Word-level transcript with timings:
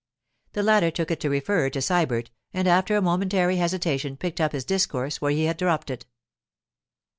The 0.53 0.63
latter 0.63 0.89
took 0.89 1.11
it 1.11 1.19
to 1.19 1.29
refer 1.29 1.69
to 1.69 1.77
Sybert, 1.77 2.31
and 2.55 2.67
after 2.67 2.95
a 2.95 3.03
momentary 3.03 3.57
hesitation 3.57 4.17
picked 4.17 4.41
up 4.41 4.51
his 4.51 4.65
discourse 4.65 5.21
where 5.21 5.29
he 5.29 5.43
had 5.45 5.57
dropped 5.57 5.91
it. 5.91 6.07